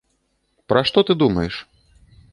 Пра 0.73 0.83
што 0.89 1.05
ты 1.09 1.17
думаеш? 1.25 1.55